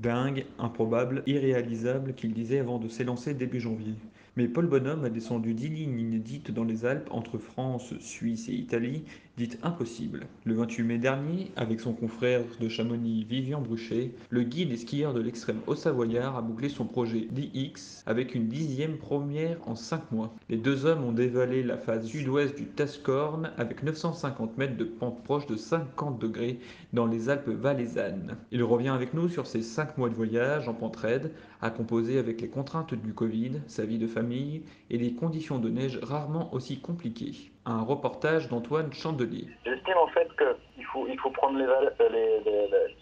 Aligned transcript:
Dingue, 0.00 0.46
improbable, 0.58 1.22
irréalisable 1.26 2.14
qu'il 2.14 2.32
disait 2.32 2.60
avant 2.60 2.78
de 2.78 2.88
s'élancer 2.88 3.34
début 3.34 3.60
janvier. 3.60 3.92
Mais 4.34 4.48
Paul 4.48 4.66
Bonhomme 4.66 5.04
a 5.04 5.10
descendu 5.10 5.52
dix 5.52 5.68
lignes 5.68 5.98
inédites 5.98 6.50
dans 6.50 6.64
les 6.64 6.86
Alpes 6.86 7.10
entre 7.10 7.36
France, 7.36 7.92
Suisse 7.98 8.48
et 8.48 8.54
Italie, 8.54 9.04
dites 9.40 9.58
impossibles. 9.62 10.26
Le 10.44 10.52
28 10.52 10.82
mai 10.82 10.98
dernier, 10.98 11.50
avec 11.56 11.80
son 11.80 11.94
confrère 11.94 12.42
de 12.60 12.68
Chamonix 12.68 13.24
Vivian 13.24 13.62
Bruchet, 13.62 14.12
le 14.28 14.42
guide 14.42 14.70
et 14.70 14.76
skieur 14.76 15.14
de 15.14 15.20
l'extrême 15.22 15.60
Haut-Savoyard 15.66 16.36
a 16.36 16.42
bouclé 16.42 16.68
son 16.68 16.84
projet 16.84 17.26
DX 17.30 18.02
avec 18.04 18.34
une 18.34 18.48
dixième 18.48 18.98
première 18.98 19.56
en 19.66 19.76
cinq 19.76 20.12
mois. 20.12 20.34
Les 20.50 20.58
deux 20.58 20.84
hommes 20.84 21.04
ont 21.04 21.12
dévalé 21.12 21.62
la 21.62 21.78
face 21.78 22.04
sud-ouest 22.04 22.54
du 22.54 22.66
Tascorn 22.66 23.50
avec 23.56 23.82
950 23.82 24.58
mètres 24.58 24.76
de 24.76 24.84
pente 24.84 25.24
proche 25.24 25.46
de 25.46 25.56
50 25.56 26.20
degrés 26.20 26.58
dans 26.92 27.06
les 27.06 27.30
Alpes 27.30 27.48
valaisannes. 27.48 28.36
Il 28.52 28.62
revient 28.62 28.88
avec 28.88 29.14
nous 29.14 29.30
sur 29.30 29.46
ses 29.46 29.62
cinq 29.62 29.96
mois 29.96 30.10
de 30.10 30.14
voyage 30.14 30.68
en 30.68 30.74
pente 30.74 30.96
raide, 30.96 31.32
à 31.62 31.70
composer 31.70 32.18
avec 32.18 32.42
les 32.42 32.48
contraintes 32.48 32.92
du 32.92 33.14
Covid, 33.14 33.52
sa 33.68 33.86
vie 33.86 33.98
de 33.98 34.06
famille 34.06 34.64
et 34.90 34.98
des 34.98 35.14
conditions 35.14 35.58
de 35.58 35.70
neige 35.70 35.98
rarement 36.02 36.52
aussi 36.52 36.80
compliquées. 36.80 37.50
Un 37.70 37.82
reportage 37.82 38.48
d'Antoine 38.48 38.92
Chandelier. 38.92 39.46
J'estime 39.64 39.96
en 39.96 40.08
fait 40.08 40.28
qu'il 40.36 40.84
faut, 40.86 41.06
il 41.08 41.16
faut 41.20 41.30
prendre 41.30 41.56
les, 41.56 41.66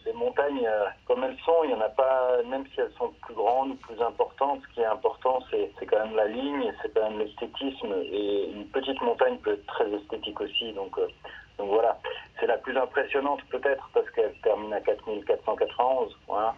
les 0.04 0.12
montagnes 0.12 0.66
euh, 0.66 0.86
comme 1.06 1.24
elles 1.24 1.38
sont. 1.44 1.64
Il 1.64 1.68
n'y 1.68 1.74
en 1.74 1.80
a 1.80 1.88
pas, 1.88 2.42
même 2.48 2.64
si 2.74 2.80
elles 2.80 2.92
sont 2.98 3.10
plus 3.22 3.34
grandes 3.34 3.70
ou 3.70 3.74
plus 3.76 4.00
importantes, 4.02 4.60
ce 4.68 4.74
qui 4.74 4.80
est 4.80 4.86
important, 4.86 5.38
c'est, 5.50 5.70
c'est 5.78 5.86
quand 5.86 6.04
même 6.04 6.16
la 6.16 6.26
ligne, 6.26 6.72
c'est 6.82 6.92
quand 6.94 7.08
même 7.08 7.18
l'esthétisme. 7.18 7.94
Et 8.12 8.50
une 8.50 8.66
petite 8.66 9.00
montagne 9.00 9.38
peut 9.38 9.52
être 9.52 9.66
très 9.66 9.90
esthétique 9.90 10.40
aussi. 10.40 10.72
Donc, 10.72 10.98
euh, 10.98 11.08
donc 11.58 11.70
voilà, 11.70 11.98
c'est 12.38 12.46
la 12.46 12.58
plus 12.58 12.76
impressionnante 12.76 13.40
peut-être 13.50 13.88
parce 13.94 14.08
qu'elle 14.10 14.34
termine 14.42 14.72
à 14.72 14.80
4491. 14.80 16.16
Voilà. 16.26 16.54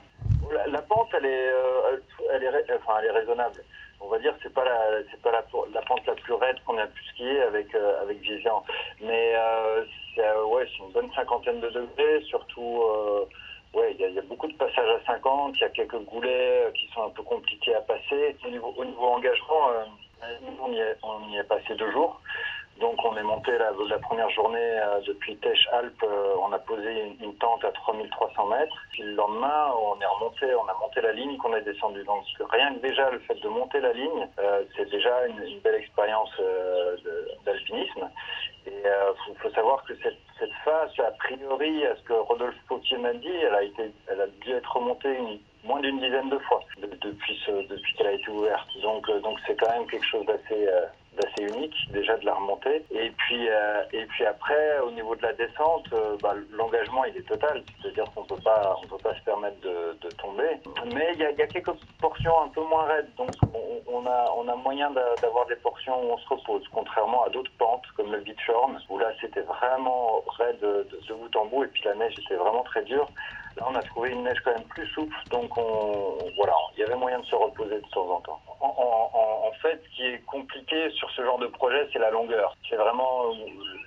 La, 0.67 0.83
pente, 0.83 1.09
elle 1.17 1.27
est, 1.27 1.49
euh, 1.53 2.01
elle, 2.33 2.43
est, 2.43 2.75
enfin, 2.75 2.99
elle 3.01 3.07
est 3.07 3.19
raisonnable. 3.19 3.63
On 4.01 4.09
va 4.09 4.19
dire 4.19 4.35
c'est 4.43 4.53
pas 4.53 4.65
la, 4.65 5.03
c'est 5.11 5.21
pas 5.23 5.31
la, 5.31 5.45
la 5.75 5.83
pente 5.83 6.07
la 6.07 6.15
plus 6.15 6.33
raide 6.35 6.57
qu'on 6.65 6.79
a 6.79 6.87
pu 6.87 7.05
skier 7.05 7.43
avec 7.43 7.75
euh, 7.75 8.01
avec 8.03 8.19
Vivian, 8.21 8.65
mais 9.01 9.35
euh, 9.37 9.85
c'est, 10.15 10.25
euh, 10.27 10.45
ouais, 10.47 10.67
c'est 10.67 10.83
une 10.85 10.93
bonne 10.93 11.13
cinquantaine 11.15 11.61
de 11.61 11.69
degrés, 11.71 12.23
surtout. 12.23 12.83
Euh, 12.83 13.25
Ouais, 13.73 13.95
il 13.97 14.05
y, 14.05 14.15
y, 14.15 14.19
a 14.19 14.23
beaucoup 14.23 14.49
de 14.49 14.57
passages 14.57 15.01
à 15.01 15.07
50, 15.07 15.55
il 15.57 15.61
y 15.61 15.65
a 15.65 15.69
quelques 15.69 16.01
goulets 16.01 16.73
qui 16.75 16.89
sont 16.93 17.05
un 17.05 17.11
peu 17.11 17.23
compliqués 17.23 17.73
à 17.77 17.81
passer. 17.83 18.37
Au 18.45 18.51
niveau, 18.51 18.75
au 18.77 18.85
niveau 18.85 19.07
engagement, 19.07 19.71
on 20.61 20.73
y, 20.73 20.81
est, 20.81 20.97
on 21.05 21.29
y 21.29 21.37
est 21.37 21.45
passé 21.45 21.77
deux 21.77 21.89
jours. 21.93 22.21
Donc 22.81 23.05
on 23.05 23.15
est 23.15 23.23
monté 23.23 23.53
la, 23.59 23.99
première 23.99 24.31
journée 24.31 24.59
euh, 24.59 25.01
depuis 25.07 25.37
Teche-Alpes, 25.37 26.03
euh, 26.03 26.35
on 26.41 26.51
a 26.51 26.59
posé 26.59 26.91
une, 26.91 27.25
une, 27.27 27.35
tente 27.35 27.63
à 27.63 27.71
3300 27.73 28.47
mètres. 28.47 28.75
Puis 28.93 29.03
le 29.03 29.13
lendemain, 29.17 29.75
on 29.77 30.01
est 30.01 30.07
remonté, 30.07 30.47
on 30.55 30.67
a 30.67 30.75
monté 30.81 31.03
la 31.03 31.13
ligne 31.13 31.37
qu'on 31.37 31.55
est 31.55 31.61
descendu. 31.61 32.03
Donc 32.05 32.25
rien 32.51 32.75
que 32.75 32.81
déjà 32.81 33.11
le 33.11 33.19
fait 33.21 33.35
de 33.35 33.49
monter 33.49 33.81
la 33.81 33.93
ligne, 33.93 34.27
euh, 34.39 34.65
c'est 34.75 34.89
déjà 34.89 35.27
une, 35.27 35.43
une, 35.47 35.61
belle 35.61 35.75
expérience 35.75 36.31
d'alpinisme. 37.45 38.09
Et 38.67 38.73
il 38.73 39.15
faut, 39.27 39.35
faut, 39.43 39.55
savoir 39.55 39.85
que 39.85 39.95
cette, 40.03 40.19
cette 40.39 40.53
phase, 40.65 40.91
a 41.01 41.11
priori, 41.19 41.85
à 41.85 41.95
ce 41.97 42.03
que 42.03 42.15
Rodolphe 42.15 42.57
Potier 42.67 42.97
m'a 42.97 43.13
dit, 43.13 43.29
elle 43.29 43.55
a 43.55 43.63
été, 43.63 43.93
elle 44.09 44.23
a 44.23 44.27
dû 44.27 44.53
être 44.53 44.75
remontée 44.75 45.15
une, 45.19 45.39
moins 45.65 45.81
d'une 45.81 46.01
dizaine 46.01 46.31
de 46.31 46.39
fois 46.39 46.61
de, 46.81 46.87
depuis 46.87 47.43
depuis 47.69 47.95
qu'elle 47.95 48.07
a 48.07 48.13
été 48.13 48.31
ouverte. 48.31 48.69
Donc 48.83 49.07
donc 49.21 49.39
c'est 49.47 49.57
quand 49.61 49.71
même 49.71 49.87
quelque 49.87 50.07
chose 50.07 50.25
d'assez 50.25 50.67
d'assez 51.17 51.53
unique 51.53 51.75
déjà 51.93 52.17
de 52.17 52.25
la 52.25 52.35
remontée. 52.35 52.85
Et 52.91 53.11
puis 53.11 53.49
euh, 53.49 53.83
et 53.93 54.05
puis 54.07 54.25
après 54.25 54.79
au 54.81 54.91
niveau 54.93 55.15
de 55.17 55.23
la 55.23 55.33
descente 55.33 55.87
euh, 55.93 56.17
bah, 56.23 56.35
l'engagement 56.53 57.05
il 57.05 57.17
est 57.17 57.29
total. 57.29 57.63
C'est-à-dire 57.81 58.05
qu'on 58.15 58.25
peut 58.25 58.43
pas 58.43 58.77
on 58.83 58.87
peut 58.87 59.03
pas 59.03 59.15
se 59.15 59.23
permettre 59.23 59.61
de, 59.61 59.97
de 60.01 60.09
tomber. 60.17 60.61
Mais 60.95 61.11
il 61.15 61.21
y 61.21 61.25
a, 61.25 61.31
y 61.33 61.43
a, 61.43 61.47
quelques 61.47 61.73
portions 62.01 62.43
un 62.43 62.49
peu 62.49 62.63
moins 62.63 62.85
raides. 62.85 63.11
Donc 63.17 63.31
on, 63.55 63.83
on 63.93 64.07
a 64.07 64.33
on 64.37 64.49
a 64.49 64.57
moyen 64.57 64.91
d'avoir 65.21 65.47
des 65.47 65.57
portions 65.57 66.01
où 66.03 66.13
on 66.13 66.19
se 66.19 66.29
repose 66.29 66.67
contrairement 66.73 67.25
à 67.25 67.29
d'autres 67.31 67.53
pentes 67.59 67.87
comme 67.97 68.13
le 68.13 68.21
Beachhorn 68.21 68.81
où 68.89 68.99
là 68.99 69.13
c'était 69.21 69.43
vraiment 69.43 70.23
raide 70.39 70.61
de, 70.61 70.87
de, 71.09 71.15
bout 71.15 71.37
en 71.37 71.47
bout. 71.47 71.65
Et 71.65 71.69
puis 71.69 71.83
la 71.85 71.95
neige 71.95 72.15
était 72.19 72.37
vraiment 72.37 72.63
très 72.63 72.83
dure. 72.83 73.09
Là, 73.57 73.67
on 73.69 73.75
a 73.75 73.83
trouvé 73.83 74.11
une 74.11 74.23
neige 74.23 74.39
quand 74.45 74.53
même 74.53 74.65
plus 74.65 74.87
souple, 74.89 75.17
donc 75.31 75.57
on, 75.59 76.19
voilà, 76.37 76.55
il 76.77 76.81
y 76.81 76.85
avait 76.85 76.95
moyen 76.95 77.19
de 77.19 77.25
se 77.25 77.35
reposer 77.35 77.81
de 77.81 77.89
temps 77.89 78.09
en 78.09 78.21
temps. 78.21 78.41
Fait, 79.63 79.81
ce 79.85 79.97
qui 79.97 80.07
est 80.07 80.25
compliqué 80.27 80.91
sur 80.91 81.11
ce 81.11 81.23
genre 81.23 81.39
de 81.39 81.47
projet, 81.47 81.89
c'est 81.93 81.99
la 81.99 82.11
longueur. 82.11 82.57
C'est 82.69 82.77
vraiment 82.77 83.33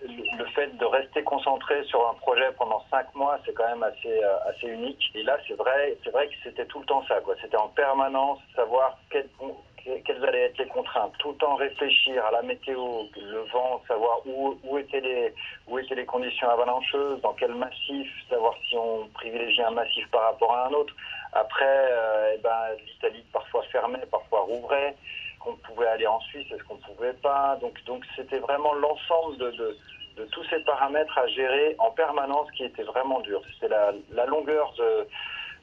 le 0.06 0.46
fait 0.56 0.76
de 0.78 0.86
rester 0.86 1.24
concentré 1.24 1.84
sur 1.86 2.08
un 2.10 2.14
projet 2.16 2.52
pendant 2.58 2.84
cinq 2.90 3.14
mois, 3.16 3.40
c'est 3.46 3.54
quand 3.54 3.68
même 3.68 3.84
assez 3.84 4.24
assez 4.50 4.68
unique. 4.68 5.12
Et 5.16 5.24
là, 5.24 5.38
c'est 5.48 5.56
vrai, 5.56 5.98
c'est 6.04 6.12
vrai 6.12 6.28
que 6.28 6.34
c'était 6.44 6.66
tout 6.66 6.80
le 6.80 6.86
temps 6.86 7.04
ça, 7.08 7.20
quoi. 7.22 7.36
C'était 7.42 7.58
en 7.58 7.70
permanence 7.70 8.40
savoir 8.56 8.98
quel 9.10 9.28
quelles 10.06 10.24
allaient 10.26 10.46
être 10.46 10.58
les 10.58 10.68
contraintes, 10.68 11.12
tout 11.20 11.32
le 11.32 11.38
temps 11.38 11.56
réfléchir 11.56 12.26
à 12.26 12.32
la 12.32 12.42
météo, 12.42 13.04
le 13.18 13.42
vent, 13.52 13.82
savoir 13.88 14.20
où, 14.26 14.58
où, 14.64 14.78
étaient 14.78 15.02
les, 15.02 15.34
où 15.68 15.78
étaient 15.78 15.96
les 15.96 16.06
conditions 16.06 16.50
avalancheuses, 16.50 17.22
dans 17.22 17.34
quel 17.34 17.54
massif, 17.54 18.08
savoir 18.30 18.54
si 18.70 18.78
on 18.78 19.08
privilégiait 19.14 19.64
un 19.64 19.72
massif 19.72 20.10
par 20.10 20.24
rapport 20.24 20.54
à 20.54 20.68
un 20.68 20.72
autre. 20.72 20.94
Après, 21.34 21.66
euh, 21.92 22.36
eh 22.36 22.38
ben, 22.42 22.78
l'Italie 22.86 23.26
parfois 23.34 23.64
fermait, 23.72 24.06
parfois 24.10 24.42
rouvrait, 24.42 24.96
qu'on 25.44 25.56
pouvait 25.56 25.88
aller 25.88 26.08
en 26.08 26.20
Suisse, 26.22 26.48
est-ce 26.52 26.64
qu'on 26.64 26.78
pouvait 26.78 27.14
pas. 27.14 27.58
Donc, 27.62 27.84
donc 27.86 28.04
c'était 28.16 28.40
vraiment 28.40 28.74
l'ensemble 28.74 29.38
de, 29.38 29.52
de, 30.18 30.26
tous 30.32 30.44
ces 30.46 30.60
paramètres 30.64 31.18
à 31.18 31.28
gérer 31.28 31.76
en 31.80 31.92
permanence 31.92 32.50
qui 32.52 32.64
était 32.64 32.84
vraiment 32.84 33.20
dur. 33.22 33.42
C'était 33.54 33.68
la, 33.68 34.26
longueur 34.26 34.74
de 34.78 35.08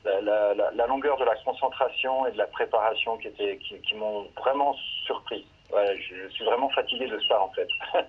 la, 0.05 0.87
longueur 0.87 1.17
de 1.19 1.25
la 1.25 1.37
concentration 1.37 2.27
et 2.27 2.33
de 2.33 2.39
la 2.39 2.47
préparation 2.47 3.17
qui, 3.19 3.31
qui, 3.31 3.95
m'ont 3.95 4.27
vraiment 4.37 4.75
surpris. 5.07 5.47
Je, 5.73 6.29
suis 6.31 6.45
vraiment 6.45 6.69
fatigué 6.71 7.07
de 7.07 7.19
ça 7.29 7.43
en 7.43 7.51
fait. 7.51 7.69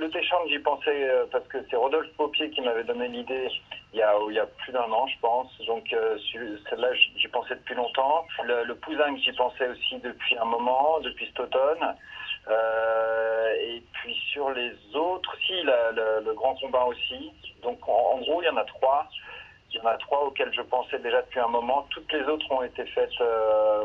le 0.00 0.10
Téchamp, 0.10 0.46
j'y 0.48 0.58
pensais 0.58 1.10
euh, 1.10 1.26
parce 1.30 1.46
que 1.48 1.58
c'est 1.68 1.76
Rodolphe 1.76 2.10
Popier 2.16 2.50
qui 2.50 2.62
m'avait 2.62 2.84
donné 2.84 3.08
l'idée 3.08 3.48
il 3.92 3.98
y 3.98 4.02
a, 4.02 4.46
plus 4.58 4.72
d'un 4.72 4.90
an, 4.90 5.06
je 5.06 5.18
pense. 5.20 5.48
Donc 5.66 5.92
euh, 5.92 6.16
celle-là, 6.68 6.88
j'y 6.94 7.28
pensais 7.28 7.54
depuis 7.54 7.74
longtemps. 7.74 8.24
Le, 8.44 8.64
le 8.64 8.74
Pouzin, 8.76 9.16
j'y 9.18 9.32
pensais 9.32 9.68
aussi 9.68 9.98
depuis 9.98 10.38
un 10.38 10.44
moment, 10.44 11.00
depuis 11.00 11.26
cet 11.26 11.40
automne. 11.40 11.96
Euh, 12.48 13.52
et 13.60 13.82
puis 13.92 14.14
sur 14.32 14.50
les 14.50 14.72
autres, 14.94 15.36
si, 15.46 15.60
le, 15.62 16.32
grand 16.34 16.54
combat 16.54 16.84
aussi. 16.84 17.32
Donc 17.62 17.78
en, 17.86 18.18
gros, 18.20 18.40
il 18.42 18.46
y 18.46 18.48
en 18.48 18.56
a 18.56 18.64
trois. 18.64 19.06
Il 19.72 19.76
y 19.76 19.80
en 19.80 19.86
a 19.86 19.96
trois 19.98 20.24
auxquelles 20.24 20.52
je 20.54 20.62
pensais 20.62 20.98
déjà 21.00 21.20
depuis 21.22 21.40
un 21.40 21.48
moment. 21.48 21.86
Toutes 21.90 22.10
les 22.12 22.22
autres 22.22 22.50
ont 22.50 22.62
été 22.62 22.84
faites 22.86 23.20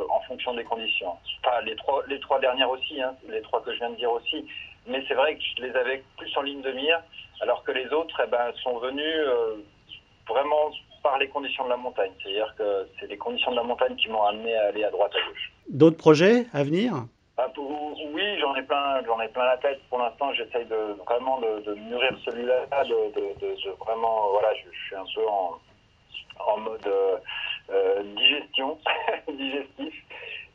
en 0.10 0.20
fonction 0.22 0.54
des 0.54 0.64
conditions. 0.64 1.16
Enfin, 1.44 1.62
les 1.62 1.76
trois, 1.76 2.04
les 2.08 2.20
trois 2.20 2.40
dernières 2.40 2.70
aussi, 2.70 3.02
hein, 3.02 3.16
les 3.28 3.42
trois 3.42 3.62
que 3.62 3.74
je 3.74 3.80
viens 3.80 3.90
de 3.90 3.96
dire 3.96 4.12
aussi. 4.12 4.46
Mais 4.88 5.04
c'est 5.08 5.14
vrai 5.16 5.36
que 5.36 5.42
je 5.58 5.64
les 5.64 5.76
avais 5.76 6.04
plus 6.18 6.36
en 6.38 6.42
ligne 6.42 6.62
de 6.62 6.72
mire, 6.72 7.02
alors 7.42 7.64
que 7.64 7.72
les 7.72 7.88
autres 7.88 8.22
eh 8.26 8.30
ben, 8.30 8.52
sont 8.64 8.78
venus 8.80 9.16
euh, 9.18 9.56
vraiment 10.28 10.72
par 11.04 11.18
les 11.18 11.28
conditions 11.28 11.66
de 11.66 11.70
la 11.70 11.78
montagne. 11.78 12.12
C'est-à-dire 12.22 12.54
que 12.58 12.88
c'est 13.00 13.08
les 13.08 13.18
conditions 13.18 13.52
de 13.52 13.58
la 13.58 13.64
montagne 13.64 13.96
qui 13.96 14.10
m'ont 14.10 14.24
amené 14.24 14.56
à 14.56 14.68
aller 14.68 14.84
à 14.84 14.92
droite, 14.92 15.12
à 15.16 15.30
gauche. 15.30 15.52
D'autres 15.70 15.98
projets 15.98 16.46
à 16.54 16.64
venir? 16.64 16.94
Ah, 17.38 17.48
oui, 17.58 18.40
j'en 18.40 18.56
ai 18.56 18.64
plein, 18.64 19.04
j'en 19.06 19.20
ai 19.20 19.28
plein 19.28 19.46
la 19.46 19.58
tête. 19.58 19.82
Pour 19.90 20.00
l'instant, 20.00 20.32
j'essaye 20.34 20.66
de 20.66 20.96
vraiment 21.06 21.40
de, 21.42 21.62
de 21.62 21.74
mûrir 21.76 22.18
celui-là, 22.24 22.66
de, 22.86 23.14
de, 23.14 23.40
de, 23.42 23.72
vraiment, 23.86 24.30
voilà, 24.32 24.54
je, 24.56 24.72
je 24.72 24.86
suis 24.86 24.96
un 24.96 25.06
peu 25.14 25.28
en, 25.28 25.60
en 26.40 26.58
mode 26.60 26.88
euh, 27.70 28.04
digestion, 28.16 28.78
digestif. 29.28 29.94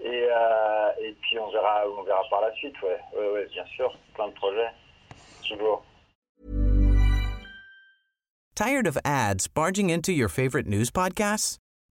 Et, 0.02 0.29
euh, 0.31 0.91
et 1.00 1.14
puis 1.20 1.38
on 1.38 1.50
verra, 1.50 1.85
on 1.99 2.02
verra 2.05 2.23
par 2.31 2.41
la 2.41 2.52
suite, 2.55 2.75
ouais. 2.82 2.99
ouais, 3.17 3.32
ouais, 3.32 3.47
bien 3.52 3.64
sûr, 3.76 3.94
plein 4.14 4.29
de 4.29 4.35
projets, 4.35 4.70
toujours. 5.47 5.85
Tired 8.55 8.87
of 8.87 8.99
ads 9.05 9.49
barging 9.49 9.88
into 9.91 10.12
your 10.12 10.29
favorite 10.29 10.67
news 10.67 10.91
podcasts? 10.91 11.56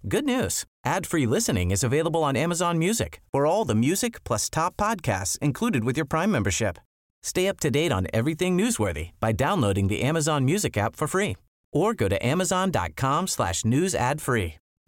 Good 0.08 0.24
news. 0.24 0.64
Ad-free 0.84 1.26
listening 1.26 1.70
is 1.70 1.84
available 1.84 2.24
on 2.24 2.36
Amazon 2.36 2.78
Music 2.78 3.20
for 3.32 3.46
all 3.46 3.64
the 3.64 3.74
music 3.74 4.24
plus 4.24 4.50
top 4.50 4.76
podcasts 4.76 5.38
included 5.38 5.84
with 5.84 5.96
your 5.96 6.06
Prime 6.06 6.30
membership. 6.30 6.78
Stay 7.22 7.46
up 7.46 7.60
to 7.60 7.70
date 7.70 7.92
on 7.92 8.08
everything 8.12 8.58
newsworthy 8.58 9.10
by 9.20 9.30
downloading 9.32 9.86
the 9.86 10.02
Amazon 10.02 10.44
Music 10.44 10.76
app 10.76 10.96
for 10.96 11.06
free 11.06 11.36
or 11.72 11.94
go 11.94 12.08
to 12.08 12.24
amazon.com 12.24 13.28
slash 13.28 13.64
news 13.64 13.94
ad 13.94 14.20
free. 14.20 14.54